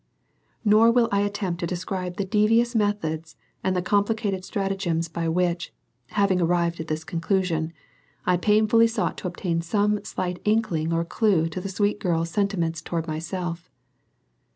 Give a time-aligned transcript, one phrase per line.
[0.65, 5.71] Nor will I attempt to describe the devious methods and the complicated stratagems by which
[6.07, 7.71] having arrived at this conclusion
[8.25, 12.81] I painfully sought to obtain some slight inkling or clue to the sweet girl's sentiments
[12.81, 13.69] toward myself.